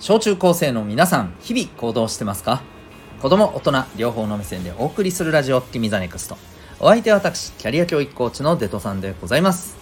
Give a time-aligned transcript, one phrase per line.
[0.00, 2.62] 小中高生の皆さん日々行動してますか？
[3.20, 6.38] 子供大人両方の目線でお送りするラジオ「君ザネクスト。
[6.78, 9.76] お相手は私キャリア教育コーチのデトさんでございます。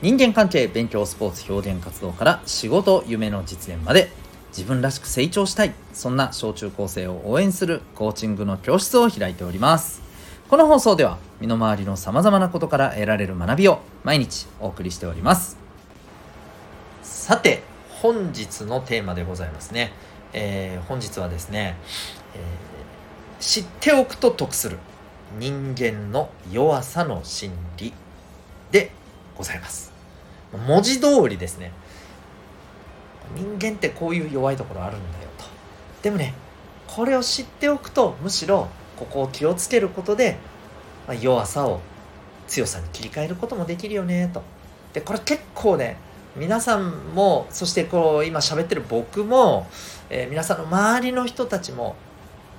[0.00, 4.10] 人間関係勉強スポーツ表現活動から仕事夢の実現まで
[4.56, 10.00] 自分らしく成長したいそんな小中高生を応援するコーチングの教室を開いております。
[10.48, 15.58] この放送では身の回りのさまざまなことから得られる学びを毎日お送りしております。
[17.02, 17.62] さて
[18.02, 19.92] 本日のテーマでございますね、
[20.32, 21.76] えー、本日はですね、
[22.34, 24.78] えー、知っておくと得する
[25.38, 27.92] 人間の弱さの心理
[28.70, 28.92] で
[29.36, 29.92] ございます。
[30.66, 31.72] 文字通りですね。
[33.34, 35.44] 人間ってこういう弱いところあるんだよと。
[36.02, 36.34] でもね
[36.86, 40.36] これを知っておくとむしろここを気をつけることで、
[41.06, 41.80] まあ、弱さを
[42.46, 44.42] 強さに切り替えることもできるよねと。
[44.92, 45.96] でこれ結構ね
[46.36, 49.66] 皆さんもそしてこう今喋ってる僕も、
[50.10, 51.96] えー、皆さんの周りの人たちも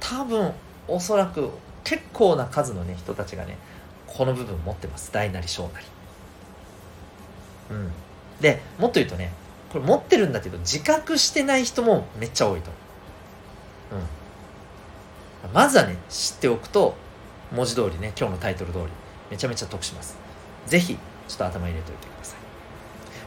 [0.00, 0.52] 多分
[0.86, 1.50] おそらく
[1.82, 3.56] 結構な数のね人たちがね
[4.06, 5.86] この部分持ってます大なり小なり。
[7.70, 7.90] うん、
[8.40, 9.32] でもっと言うとね
[9.72, 12.70] これ持ってるんだけど自覚してない人もめっちゃ多いと。
[15.46, 16.94] うん、まずはね知っておくと
[17.52, 18.84] 文字通りね今日のタイトル通り
[19.30, 20.16] めちゃめちゃ得します。
[20.66, 20.96] 是非
[21.28, 22.43] ちょっと頭入れておいてください。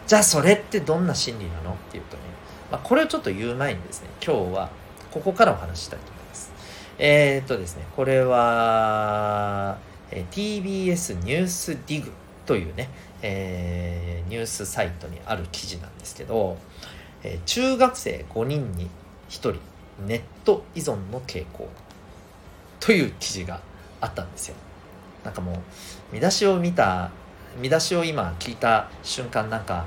[0.07, 1.73] じゃあそれってどんな心理なの？
[1.73, 2.23] っていうとね、
[2.71, 4.69] まあ、これをちょっと言う前にですね今日は
[5.11, 6.51] ここからお話ししたいと思います。
[6.97, 9.77] えー、っとですねこれは、
[10.09, 12.11] えー、TBS ニュースディグ
[12.45, 12.89] というね、
[13.21, 16.57] えー、ニュースサイトにある記事なんですけど、
[17.23, 18.89] えー、中学生5人に1
[19.29, 19.55] 人
[20.05, 21.67] ネット依存の傾向
[22.79, 23.59] という記事が
[23.99, 24.55] あったんですよ。
[25.25, 25.55] なんかもう
[26.13, 27.11] 見出しを見た
[27.57, 29.85] 見出しを今聞いた瞬間なんか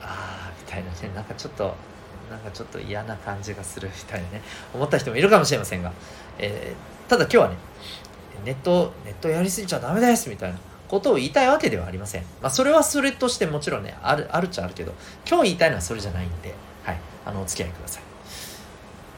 [0.00, 0.96] ああみたいなね。
[1.14, 1.74] なんかちょっと
[2.30, 4.42] なんかちょっと嫌な感じがするみたいなね。
[4.74, 5.92] 思った人もいるかもしれませんが、
[6.38, 7.56] えー、ただ今日はね
[8.44, 10.58] ネットネットやりすぎちゃダメですみたいな。
[10.88, 12.22] ことを言いたいわけではありません。
[12.42, 14.94] まあ、それはそれとしてもちろんね、ある、あるっちゃあるけど、
[15.28, 18.02] 今日言いたいのはそれじゃないんで、はい、あの、お付き合いください。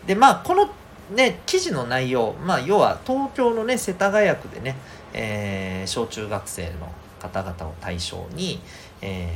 [0.07, 0.69] で、まあ、この
[1.15, 4.77] ね、記事の内容、まあ、要は東京のね、世田谷区でね、
[5.13, 8.61] えー、小中学生の方々を対象に、
[9.01, 9.33] え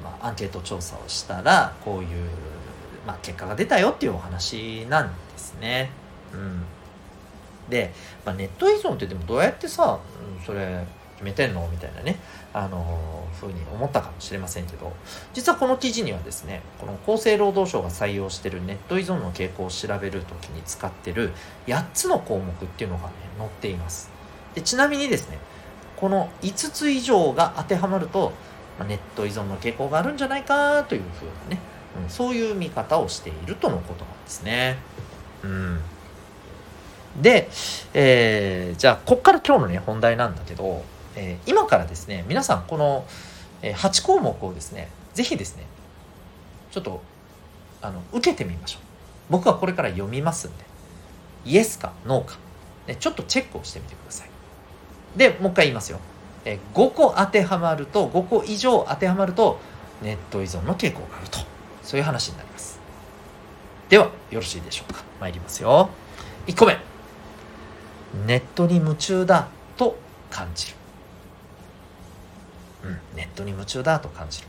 [0.00, 2.08] ー、まあ、アンケート調査をしたらこういう、
[3.06, 5.90] まあ、結果が出たよっていうお話なんですね。
[6.32, 6.62] うん、
[7.68, 7.92] で、
[8.24, 9.98] まあ、ネット依存ってでもどうやってさ、
[10.38, 10.84] うん、それ
[11.22, 12.18] 決めてんのみたいなね、
[12.52, 14.92] あのー、ふうに思ったかもしれませんけど
[15.32, 21.32] 実はこの記事にはですねこの厚生労働省が採用してるネット依存の傾向を調べる時に使ってる
[21.68, 24.10] 8つの項目っていうのがね載っています
[24.54, 25.38] でちなみにですね
[26.02, 28.32] この5つ以上が当てはまると、
[28.76, 31.60] まあ、ネット依存の傾向があるんじゃないかというふうなね、
[32.02, 34.78] うん、そういう見方をしているとのことなんですね。
[35.44, 35.80] うん、
[37.20, 37.48] で、
[37.94, 40.82] えー、じゃあこっから今日のね本題なんだけど、
[41.14, 43.06] えー、今からですね皆さんこの
[43.62, 45.62] 8項目をですね是非ですね
[46.72, 47.00] ちょっと
[47.80, 48.82] あの受けてみましょう。
[49.30, 50.64] 僕はこれから読みますんで
[51.44, 52.38] イエスかノーか、
[52.88, 54.31] ね、ちょっとチェックをしてみてください。
[55.16, 55.98] でもう一回言いますよ、
[56.44, 59.60] え5個当てはまると5個以上当てはまると
[60.02, 61.38] ネット依存の傾向があると。
[61.82, 62.80] そういう話になります。
[63.88, 65.02] ではよろしいでしょうか。
[65.20, 65.90] 参りますよ。
[66.46, 66.78] 1個目。
[68.26, 69.96] ネットに夢中だと
[70.30, 70.76] 感じる。
[72.84, 74.48] うんネットに夢中だと感じる。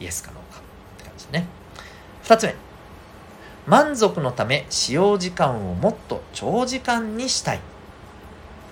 [0.00, 1.46] イエスかノーかって感じね。
[2.24, 2.54] 2つ目。
[3.66, 7.60] 満足のため使用時間をもっと長時間にしたい。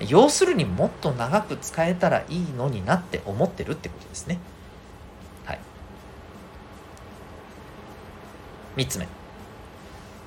[0.01, 4.39] 要するにもっと長く使えたらいいのになって思ってるってことですね。
[5.45, 5.61] はい。
[8.77, 9.09] 3つ目。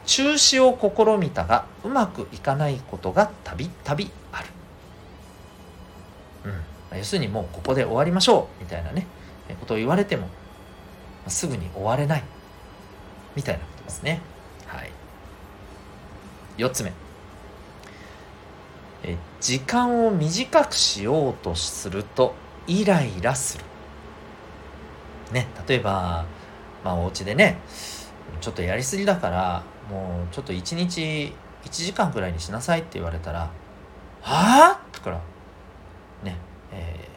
[0.06, 4.48] 中止を試みたがうまくいかないことがたびたびある。
[6.92, 6.98] うん。
[6.98, 9.06] 要するにもうここで終わりましょうみたいなね、
[9.60, 10.28] ことを言われても、
[11.28, 12.24] すぐに終われない。
[13.36, 14.20] みたいなことですね。
[14.66, 14.92] はい。
[16.58, 16.92] 4つ目。
[19.04, 22.34] え時間を短くしようとすると
[22.68, 23.64] イライラする。
[25.32, 26.26] ね、例えば、
[26.84, 27.60] まあ、お家でね
[28.42, 31.02] ちょっとやりすぎだからもうちょっと1日
[31.66, 33.52] 1時間くらいにしなさいって言われたら
[34.22, 35.20] 「はあ?」とから
[36.24, 36.38] ね、
[36.72, 37.08] え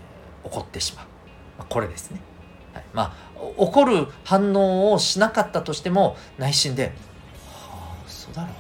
[0.44, 1.06] ー、怒ってしまう、
[1.58, 2.20] まあ、これですね、
[2.75, 3.12] はい、まあ
[3.56, 6.93] 怒る反応をしなかったとしても内心で
[7.56, 8.52] 「はあそうだろう」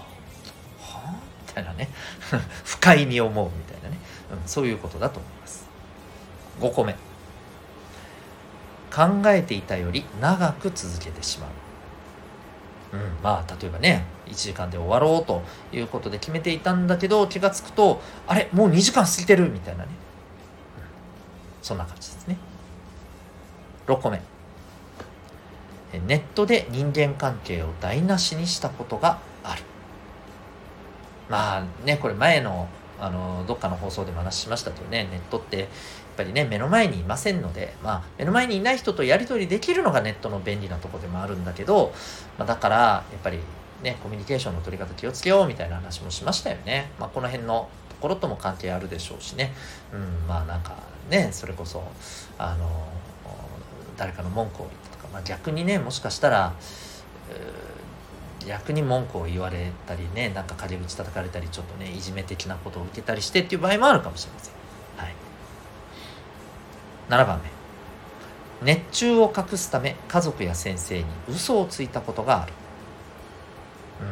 [1.54, 1.88] たいなね。
[2.64, 3.98] 不快に思うみたいなね、
[4.32, 5.66] うん、そういうことだと思います。
[6.60, 6.94] 5個目。
[8.94, 11.50] 考えていたより長く続けてしまう。
[12.92, 19.90] うん、まあ例えばね1時間で終わろうということで決めていたんだけど気が付くとあれもう2時間過ぎてるみたいなね、
[20.78, 20.84] うん、
[21.62, 22.36] そんな感じですね。
[23.86, 24.20] 6個目。
[26.06, 29.18] ネットで人間関係を台無しにしたことが
[31.32, 32.68] まあねこれ前の
[33.00, 35.68] あのどっかの放送でも話しましたけどねネットってやっ
[36.18, 41.92] ぱりね目の前にいませんので、まあ、目の前にいない人とやり取りできるのがネットの便利なとこでもあるんだけど、
[42.38, 43.38] まあ、だからやっぱり
[43.82, 49.52] ねコミュニケーションの取り方気をつけようみたいな話もしましたよね、まあ、この辺のところとも関係あるでしょうしね、
[49.92, 50.76] うん、まあなんか
[51.10, 51.82] ねそれこそ
[52.38, 52.88] あの
[53.96, 56.54] 誰かの文句を言ったとか、まあ、逆にねもしかしたら
[58.46, 64.54] 逆に文句を言われたりねなんか陰口叩かれたりちょっとねいじめ的なことを受けたりしてっていう場合もあるかもしれません、
[64.96, 65.14] はい、
[67.08, 67.50] 7番目。
[68.64, 72.52] 熱中を隠すため家族や先生に嘘をついたことがある、
[74.00, 74.06] うん、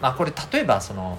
[0.00, 1.18] まあこれ例えばその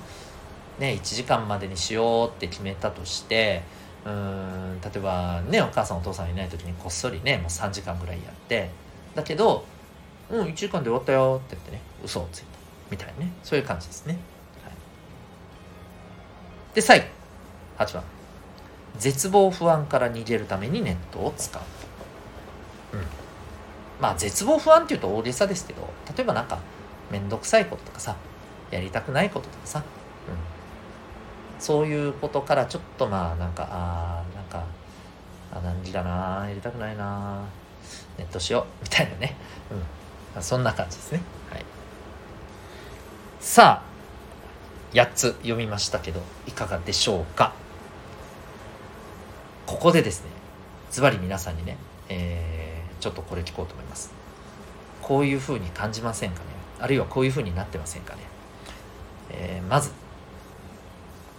[0.79, 3.61] ね1時間までにしようって決めたとして
[4.05, 8.69] うん例えばねお母さんお父さんいない時にこっそりねもう3時間ぐらいやって。
[9.15, 9.65] だけど
[10.29, 11.81] うん1時間で終わったよって言ってね。
[12.03, 12.47] 嘘をついた。
[12.91, 13.31] みたいなね。
[13.43, 14.17] そういう感じですね、
[14.63, 14.73] はい、
[16.75, 17.05] で最後。
[17.79, 18.03] 8番。
[18.99, 21.61] 絶望不安から逃げるためにネットを使う。
[22.97, 23.05] うん。
[23.99, 26.59] まあ絶望不安っていうと大げさですけど例えばなんか
[27.09, 28.17] 面倒くさいこととかさ
[28.69, 34.65] やりたくないこととかさ、うん、そういうことからちょっとまあなんかあなんか
[35.53, 37.43] あ何時だなやりたくないな
[38.17, 38.83] ネットしよう。
[38.83, 39.35] みたいなね、
[39.71, 39.83] うん、
[40.41, 41.21] そんな感じですね。
[41.51, 41.65] はい。
[43.39, 47.53] さあ8つ読みましたけどいかがでしょうか？
[49.65, 50.29] ここでですね
[50.91, 51.77] ズバリ皆さんにね、
[52.09, 54.11] えー、ちょっとこれ聞こうと思います。
[55.01, 56.45] こういうふうに感じませんかね？
[56.79, 58.21] あるいはこういうふうになってませんかね、
[59.29, 59.91] えー、まず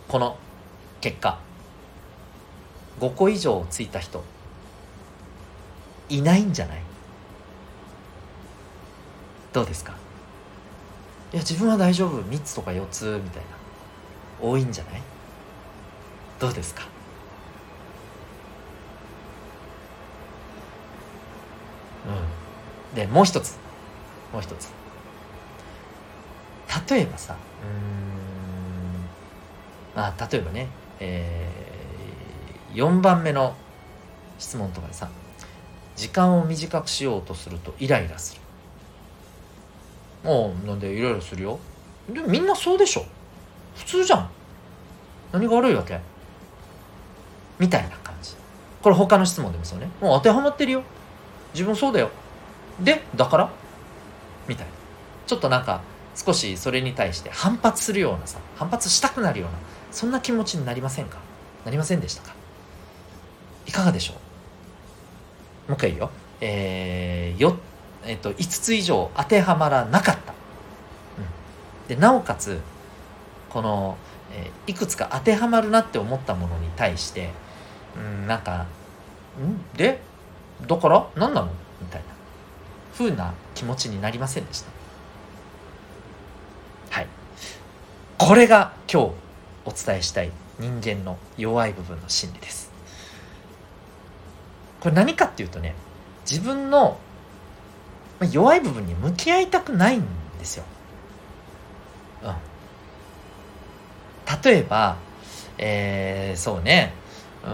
[0.08, 0.36] この
[1.00, 1.38] 結果。
[3.00, 4.22] 5個以上ついた人
[6.08, 6.78] いないんじゃない？
[9.54, 9.92] どうですか？
[11.32, 12.20] いや自分は大丈夫。
[12.22, 13.48] 3つとか4つみたいな。
[14.46, 15.02] 多いんじゃない？
[16.38, 16.82] どうですか？
[22.92, 22.96] うん。
[22.96, 23.56] でもう一つ。
[24.32, 24.68] もう一つ。
[26.90, 27.66] 例えばさう
[29.96, 29.96] ん。
[29.96, 30.66] まあ例えばね
[30.98, 33.54] えー、4番目の
[34.38, 35.08] 質問とかでさ
[35.96, 38.40] 時間を短くしようとするとイライラする。
[40.24, 41.58] ああなんでイライラするよ。
[42.08, 43.04] でみんなそうでしょ。
[43.76, 44.30] 普通じゃん。
[45.32, 45.98] 何が悪いわけ。
[47.58, 48.34] みたいな感じ。
[48.82, 49.90] これ他の質問でもそうね。
[50.00, 50.82] もう当てはまってるよ。
[51.52, 52.10] 自分そうだよ。
[52.80, 53.50] でだから？
[54.48, 54.72] みたいな。
[55.26, 55.80] ちょっとなんか
[56.14, 59.58] 少しそれに対して反発するようなさ反発したくなるような
[59.90, 61.18] そんな気持ちになりませんか？
[61.64, 62.34] なりませんでしたか？
[63.66, 64.14] いかがでしょ
[65.68, 65.70] う？
[65.70, 66.10] もう一回言うよ。
[66.40, 67.56] えー、よ
[68.06, 70.32] えっと、5つ以上当てはまらなかった。
[70.32, 72.60] うん、でなおかつ
[73.50, 73.96] この、
[74.32, 77.30] えー、いくつか当てはまるなって思ったものに対して、
[77.96, 78.66] うん、なんか
[79.40, 79.76] 「ん？
[79.76, 80.00] で？
[80.66, 81.06] だから？
[81.16, 81.48] 何なの?」
[81.80, 82.08] みたいな
[82.94, 84.70] ふうな気持ちになりませんでした。
[86.90, 87.06] はい。
[88.18, 89.10] これが今日
[89.64, 92.70] お伝えしたい人間の弱い部分の心理です。
[94.80, 95.74] これ何かっていうとね
[96.30, 96.98] 自分の
[98.20, 100.02] まあ、弱い部分に向き合いたくないん
[100.38, 100.64] ですよ。
[102.22, 102.34] うん。
[104.42, 104.96] 例えば、
[105.58, 106.92] えー、そうね、
[107.44, 107.50] うん、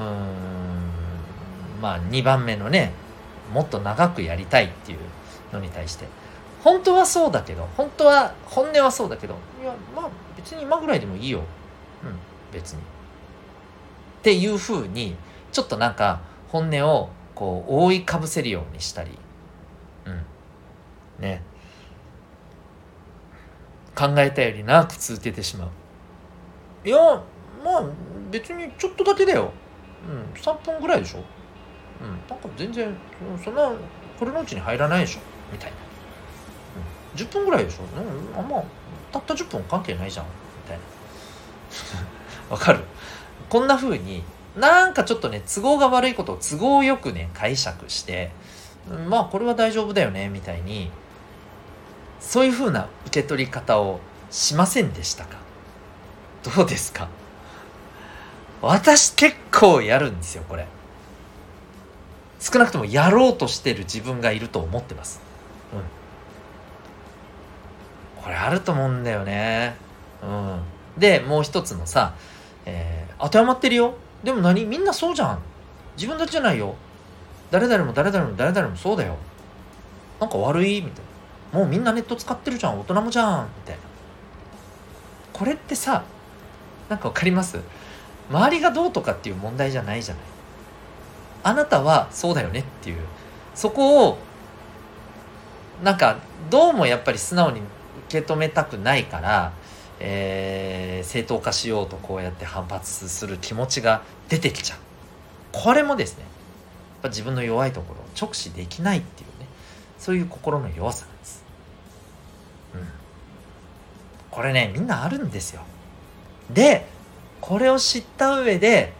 [1.80, 2.92] まあ2番目のね、
[3.52, 4.98] もっと長くやりたいっていう
[5.52, 6.06] のに対して、
[6.62, 11.40] 本当はそうだけど、本当は、本音はそうだけど、いや、まあ別に今ぐらいでもいいよ。
[11.40, 11.46] うん、
[12.52, 12.78] 別に。
[12.78, 12.82] っ
[14.22, 15.16] ていうふうに、
[15.52, 19.18] ちょっとなんか本音をこう覆いかぶせるようにしたり、
[21.20, 21.42] ね。
[23.94, 25.68] 考えたより長く続けてしまう。
[26.84, 26.96] いや
[27.62, 27.84] まあ
[28.30, 29.52] 別にちょっとだけだよ。
[30.08, 31.18] うん3分ぐらいでしょ。
[31.18, 32.94] うんなんか全然
[33.44, 33.70] そんな
[34.18, 35.20] これのうちに入らないでしょ。
[35.52, 35.76] みたいな、
[37.14, 38.62] うん、10分ぐらいでしょ、うん、あんま
[39.12, 40.26] たった10分関係ないじゃん。
[40.26, 40.82] みたいな。
[42.56, 42.80] わかる？
[43.48, 44.22] こんな風に
[44.56, 48.30] なんかちょっとね都合が悪いことを都合よくね解釈して
[49.08, 50.90] まあこれは大丈夫だよねみたいに
[52.20, 53.98] そういうふうな受け取り方を
[54.30, 55.38] しませんでしたか？
[56.54, 57.08] どうですか？
[58.62, 60.66] 私結構やるんですよこれ。
[62.38, 65.20] 少なくともやろうとしてる自分がいると思ってます、
[65.74, 65.76] う
[68.20, 68.22] ん。
[68.22, 69.74] これあると思うんだよね。
[70.22, 70.60] うん。
[70.96, 72.14] でもう一つのさ、
[72.64, 73.94] えー、当てはまってるよ。
[74.22, 74.64] でも何？
[74.64, 75.38] みんなそうじゃん。
[75.96, 76.76] 自分たちじゃないよ。
[77.50, 79.16] 誰々も誰々も誰々もそうだよ。
[80.20, 80.80] なんか悪い？
[80.80, 81.09] みたいな。
[81.52, 83.82] もうみんなネット使ってるじゃん大人もじゃんみたいな。
[85.32, 86.04] これってさ
[86.88, 87.58] なんか分かります？
[88.30, 90.24] 周りがどうとかっていう問題じゃないじゃない。
[91.42, 92.98] あなたはそうだよねっていう。
[93.54, 94.18] そこを
[95.82, 96.18] なんか
[96.50, 97.60] どうもやっぱり素直に
[98.08, 99.52] 受け止めたくないから、
[99.98, 104.78] えー、正当化しようとこうやって反発する気持ちが出てきちゃう。
[105.52, 106.24] これもですね
[107.02, 109.46] ぱ自分の弱いところを直視できないっていうね。
[109.98, 111.39] そういう心の弱さなんです。
[114.30, 115.62] これねみんなあるんですよ。
[116.50, 116.86] で
[117.40, 118.92] これを知った上で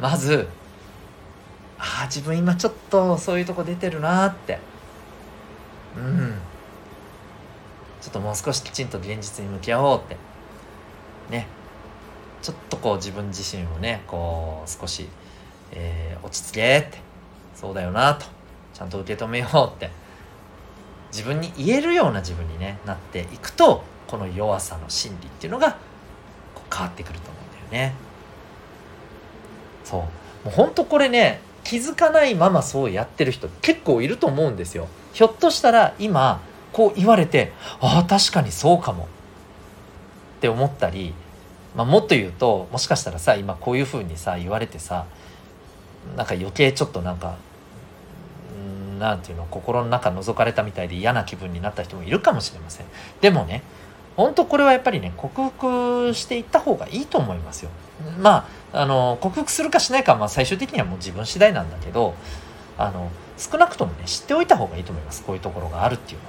[0.00, 0.48] まず
[1.78, 4.58] ああ自分今ちょっとそういうとこ出てるなって。
[5.96, 6.34] うん。
[8.00, 10.16] ちょっともう少しきちんと現実に向き合おうって。
[11.28, 11.46] ね。
[12.40, 15.08] ちょっとこう自分自身をねこう少し、
[15.72, 16.98] えー、落ち着けって。
[17.54, 18.26] そうだよなと。
[18.74, 19.90] ちゃんと受け止めようって。
[21.12, 25.72] 自分に言えるような自分に、ね、なっていくとこの弱さの心理っていうのが
[26.54, 27.94] こう変わってくると思うんだよね。
[29.84, 30.06] そうも
[30.48, 34.86] うほんとこれね気づかないままそうやってる人結構いると思うんですよ。
[35.14, 36.42] ひょっとしたら今
[36.74, 39.06] こう言われてああ確かにそうかもっ
[40.42, 41.14] て思ったり、
[41.74, 45.06] まあ、もっと言うともしかしたらさ今こういうふうにさ言われてさ
[46.18, 47.38] なんか余計ちょっとなんか
[48.98, 52.86] 何て言うの心の中覗かれたみたいで嫌な気分になった人もいるかもしれません
[53.22, 53.62] でもね
[54.16, 57.70] 本当これはやっぱりね克服していった方がいいと思いますよ。
[58.20, 62.14] まああの克服するかしないかはまあ最終的にはもう自分次第なんだけど
[62.78, 65.22] あの少なくともね知っておいた方がいいと思います。
[65.22, 66.20] こういうところがあるっていう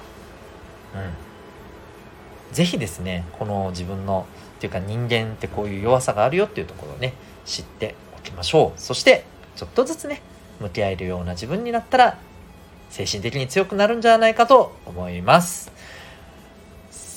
[0.95, 1.07] のは。
[1.07, 1.13] うん。
[2.53, 7.13] 是非ですねこの自分のっていうか人間ってこういう弱さがあるよっていうところをね
[7.45, 8.79] 知っておきましょう。
[8.79, 9.25] そして
[9.55, 10.21] ちょっとずつね
[10.61, 12.17] 向き合えるような自分になったら
[12.89, 15.72] 精神的に強くなるんじゃないかと思います。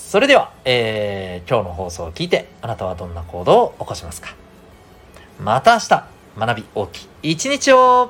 [0.09, 4.37] それでは、えー、今日の放送を聞いてあなたはどんな行動を起こしますか？
[5.41, 6.05] また明日
[6.39, 8.09] 学び大きい一日を！